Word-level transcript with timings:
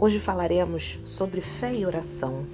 Hoje 0.00 0.20
falaremos 0.20 1.00
sobre 1.04 1.40
fé 1.40 1.74
e 1.74 1.84
oração. 1.84 2.46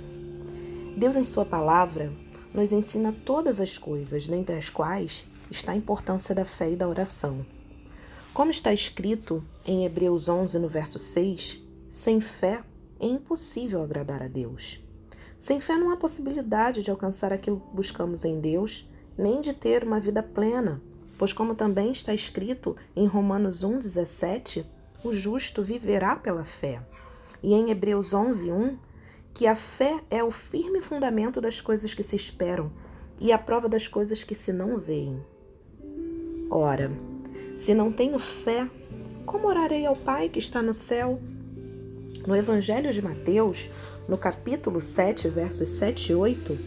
Deus, 0.96 1.14
em 1.14 1.22
Sua 1.22 1.44
palavra, 1.44 2.10
nos 2.54 2.72
ensina 2.72 3.14
todas 3.22 3.60
as 3.60 3.76
coisas, 3.76 4.26
dentre 4.26 4.56
as 4.56 4.70
quais 4.70 5.26
está 5.50 5.72
a 5.72 5.76
importância 5.76 6.34
da 6.34 6.46
fé 6.46 6.70
e 6.70 6.76
da 6.76 6.88
oração. 6.88 7.44
Como 8.32 8.50
está 8.50 8.72
escrito 8.72 9.44
em 9.66 9.84
Hebreus 9.84 10.26
11, 10.26 10.58
no 10.58 10.68
verso 10.68 10.98
6, 10.98 11.62
sem 11.90 12.18
fé 12.18 12.62
é 12.98 13.06
impossível 13.06 13.82
agradar 13.82 14.22
a 14.22 14.26
Deus. 14.26 14.82
Sem 15.38 15.60
fé 15.60 15.76
não 15.76 15.90
há 15.90 15.98
possibilidade 15.98 16.82
de 16.82 16.90
alcançar 16.90 17.30
aquilo 17.30 17.60
que 17.60 17.76
buscamos 17.76 18.24
em 18.24 18.40
Deus, 18.40 18.88
nem 19.18 19.42
de 19.42 19.52
ter 19.52 19.84
uma 19.84 20.00
vida 20.00 20.22
plena, 20.22 20.80
pois, 21.18 21.34
como 21.34 21.54
também 21.54 21.92
está 21.92 22.14
escrito 22.14 22.74
em 22.96 23.06
Romanos 23.06 23.62
1,17, 23.62 24.64
o 25.04 25.12
justo 25.12 25.62
viverá 25.62 26.16
pela 26.16 26.42
fé. 26.42 26.80
E 27.44 27.52
em 27.52 27.70
Hebreus 27.70 28.14
11:1 28.14 28.78
que 29.34 29.46
a 29.46 29.54
fé 29.54 30.00
é 30.10 30.24
o 30.24 30.30
firme 30.30 30.80
fundamento 30.80 31.42
das 31.42 31.60
coisas 31.60 31.92
que 31.92 32.02
se 32.02 32.16
esperam 32.16 32.72
e 33.20 33.32
a 33.32 33.38
prova 33.38 33.68
das 33.68 33.86
coisas 33.86 34.24
que 34.24 34.34
se 34.34 34.50
não 34.50 34.78
veem. 34.78 35.22
Ora, 36.50 36.90
se 37.58 37.74
não 37.74 37.92
tenho 37.92 38.18
fé, 38.18 38.66
como 39.26 39.46
orarei 39.46 39.84
ao 39.84 39.94
Pai 39.94 40.30
que 40.30 40.38
está 40.38 40.62
no 40.62 40.72
céu? 40.72 41.20
No 42.26 42.34
Evangelho 42.34 42.90
de 42.90 43.02
Mateus, 43.02 43.68
no 44.08 44.16
capítulo 44.16 44.80
7, 44.80 45.28
versos 45.28 45.68
7 45.68 46.12
e 46.12 46.14
8, 46.14 46.58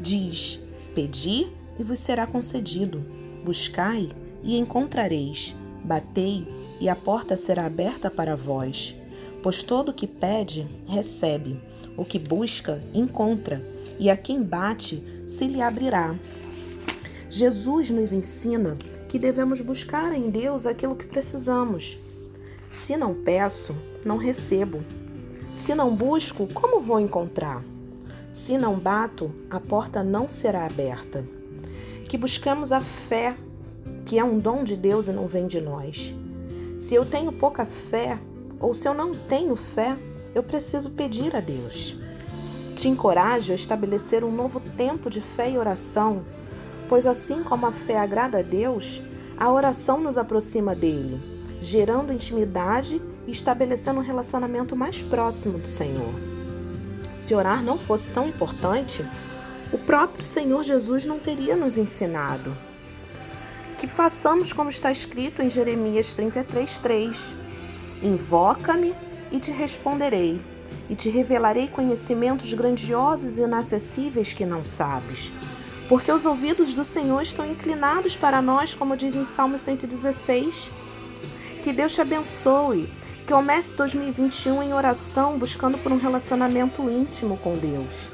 diz: 0.00 0.60
Pedi 0.94 1.48
e 1.76 1.82
vos 1.82 1.98
será 1.98 2.24
concedido, 2.24 3.04
buscai 3.44 4.10
e 4.44 4.56
encontrareis, 4.56 5.56
batei 5.82 6.46
e 6.80 6.88
a 6.88 6.94
porta 6.94 7.36
será 7.36 7.66
aberta 7.66 8.08
para 8.08 8.36
vós. 8.36 8.99
Pois 9.42 9.62
todo 9.62 9.90
o 9.90 9.94
que 9.94 10.06
pede, 10.06 10.66
recebe, 10.86 11.60
o 11.96 12.04
que 12.04 12.18
busca, 12.18 12.82
encontra, 12.92 13.62
e 13.98 14.10
a 14.10 14.16
quem 14.16 14.42
bate, 14.42 15.02
se 15.26 15.46
lhe 15.46 15.60
abrirá. 15.60 16.14
Jesus 17.28 17.90
nos 17.90 18.12
ensina 18.12 18.74
que 19.08 19.18
devemos 19.18 19.60
buscar 19.60 20.12
em 20.12 20.30
Deus 20.30 20.66
aquilo 20.66 20.96
que 20.96 21.06
precisamos. 21.06 21.98
Se 22.72 22.96
não 22.96 23.14
peço, 23.14 23.74
não 24.04 24.16
recebo. 24.16 24.84
Se 25.54 25.74
não 25.74 25.94
busco, 25.94 26.46
como 26.52 26.80
vou 26.80 27.00
encontrar? 27.00 27.64
Se 28.32 28.56
não 28.56 28.78
bato, 28.78 29.32
a 29.50 29.58
porta 29.58 30.02
não 30.02 30.28
será 30.28 30.64
aberta. 30.64 31.24
Que 32.08 32.16
buscamos 32.16 32.72
a 32.72 32.80
fé, 32.80 33.36
que 34.06 34.18
é 34.18 34.24
um 34.24 34.38
dom 34.38 34.64
de 34.64 34.76
Deus 34.76 35.08
e 35.08 35.12
não 35.12 35.26
vem 35.26 35.46
de 35.46 35.60
nós. 35.60 36.14
Se 36.78 36.94
eu 36.94 37.04
tenho 37.04 37.32
pouca 37.32 37.66
fé, 37.66 38.18
ou 38.60 38.74
se 38.74 38.86
eu 38.86 38.92
não 38.92 39.14
tenho 39.14 39.56
fé, 39.56 39.96
eu 40.34 40.42
preciso 40.42 40.90
pedir 40.90 41.34
a 41.34 41.40
Deus. 41.40 41.96
Te 42.76 42.88
encorajo 42.88 43.52
a 43.52 43.56
estabelecer 43.56 44.22
um 44.22 44.30
novo 44.30 44.60
tempo 44.76 45.10
de 45.10 45.20
fé 45.20 45.50
e 45.50 45.58
oração, 45.58 46.22
pois 46.88 47.06
assim 47.06 47.42
como 47.42 47.66
a 47.66 47.72
fé 47.72 47.98
agrada 47.98 48.38
a 48.38 48.42
Deus, 48.42 49.02
a 49.36 49.50
oração 49.50 50.00
nos 50.00 50.18
aproxima 50.18 50.74
dele, 50.74 51.20
gerando 51.60 52.12
intimidade 52.12 53.00
e 53.26 53.32
estabelecendo 53.32 54.00
um 54.00 54.04
relacionamento 54.04 54.76
mais 54.76 55.00
próximo 55.00 55.58
do 55.58 55.66
Senhor. 55.66 56.12
Se 57.16 57.34
orar 57.34 57.62
não 57.62 57.78
fosse 57.78 58.10
tão 58.10 58.28
importante, 58.28 59.04
o 59.72 59.78
próprio 59.78 60.24
Senhor 60.24 60.62
Jesus 60.62 61.04
não 61.04 61.18
teria 61.18 61.54
nos 61.54 61.76
ensinado. 61.76 62.56
Que 63.78 63.86
façamos 63.86 64.52
como 64.52 64.68
está 64.68 64.90
escrito 64.90 65.42
em 65.42 65.48
Jeremias 65.48 66.14
33:3. 66.14 67.34
Invoca-me 68.02 68.94
e 69.30 69.38
te 69.38 69.50
responderei, 69.50 70.40
e 70.88 70.94
te 70.94 71.08
revelarei 71.08 71.68
conhecimentos 71.68 72.52
grandiosos 72.52 73.36
e 73.36 73.42
inacessíveis 73.42 74.32
que 74.32 74.44
não 74.44 74.64
sabes. 74.64 75.30
Porque 75.88 76.10
os 76.10 76.24
ouvidos 76.24 76.72
do 76.72 76.84
Senhor 76.84 77.20
estão 77.22 77.44
inclinados 77.44 78.16
para 78.16 78.40
nós, 78.40 78.74
como 78.74 78.96
diz 78.96 79.14
em 79.14 79.24
Salmo 79.24 79.58
116. 79.58 80.70
Que 81.62 81.72
Deus 81.72 81.92
te 81.92 82.00
abençoe, 82.00 82.90
que 83.26 83.32
comece 83.32 83.74
2021 83.74 84.62
em 84.62 84.72
oração, 84.72 85.38
buscando 85.38 85.76
por 85.78 85.92
um 85.92 85.98
relacionamento 85.98 86.88
íntimo 86.88 87.36
com 87.36 87.54
Deus. 87.54 88.08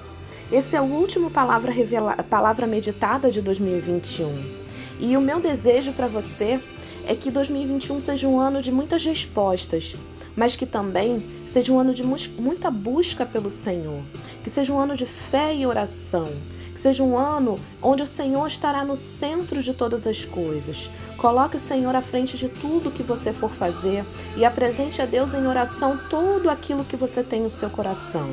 Esse 0.51 0.75
é 0.77 0.81
o 0.81 0.85
último 0.85 1.31
palavra, 1.31 1.71
revela... 1.71 2.17
palavra 2.17 2.67
meditada 2.67 3.31
de 3.31 3.43
2021. 3.43 4.67
E 4.99 5.17
o 5.17 5.21
meu 5.21 5.39
desejo 5.39 5.93
para 5.93 6.07
você 6.07 6.61
é 7.07 7.15
que 7.15 7.31
2021 7.31 8.01
seja 8.01 8.27
um 8.27 8.41
ano 8.41 8.61
de 8.61 8.73
muitas 8.73 9.05
respostas, 9.05 9.95
mas 10.35 10.57
que 10.57 10.67
também 10.67 11.25
seja 11.47 11.73
um 11.73 11.79
ano 11.79 11.95
de 11.95 12.03
muita 12.05 12.71
busca 12.71 13.25
pelo 13.25 13.49
Senhor, 13.49 14.03
que 14.43 14.51
seja 14.51 14.73
um 14.73 14.79
ano 14.79 14.97
de 14.97 15.07
fé 15.07 15.55
e 15.55 15.65
oração, 15.65 16.29
que 16.75 16.81
seja 16.81 17.05
um 17.05 17.17
ano 17.17 17.59
onde 17.81 18.03
o 18.03 18.07
Senhor 18.07 18.47
estará 18.47 18.85
no 18.85 18.97
centro 18.97 19.63
de 19.63 19.73
todas 19.73 20.07
as 20.07 20.25
coisas. 20.25 20.91
Coloque 21.17 21.57
o 21.57 21.61
Senhor 21.61 21.95
à 21.95 22.03
frente 22.03 22.37
de 22.37 22.49
tudo 22.49 22.91
que 22.91 23.05
você 23.05 23.33
for 23.33 23.51
fazer 23.51 24.05
e 24.37 24.45
apresente 24.45 25.01
a 25.01 25.07
Deus 25.07 25.33
em 25.33 25.47
oração 25.47 25.99
tudo 26.11 26.51
aquilo 26.51 26.85
que 26.85 26.97
você 26.97 27.23
tem 27.23 27.41
no 27.41 27.51
seu 27.51 27.71
coração. 27.71 28.29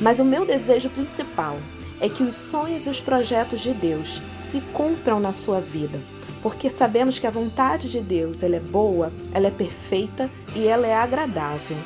Mas 0.00 0.20
o 0.20 0.24
meu 0.24 0.46
desejo 0.46 0.88
principal 0.88 1.58
é 2.00 2.08
que 2.08 2.22
os 2.22 2.34
sonhos 2.34 2.86
e 2.86 2.90
os 2.90 3.00
projetos 3.00 3.60
de 3.60 3.74
Deus 3.74 4.22
se 4.36 4.60
cumpram 4.72 5.20
na 5.20 5.32
sua 5.32 5.60
vida 5.60 6.00
porque 6.44 6.68
sabemos 6.68 7.18
que 7.18 7.26
a 7.26 7.30
vontade 7.30 7.90
de 7.90 8.02
Deus 8.02 8.42
ela 8.42 8.56
é 8.56 8.60
boa, 8.60 9.10
ela 9.32 9.46
é 9.46 9.50
perfeita 9.50 10.30
e 10.54 10.68
ela 10.68 10.86
é 10.86 10.94
agradável. 10.94 11.78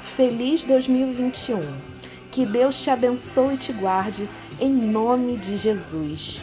Feliz 0.00 0.64
2021. 0.64 1.60
Que 2.32 2.46
Deus 2.46 2.82
te 2.82 2.88
abençoe 2.88 3.56
e 3.56 3.58
te 3.58 3.74
guarde 3.74 4.26
em 4.58 4.72
nome 4.72 5.36
de 5.36 5.58
Jesus. 5.58 6.42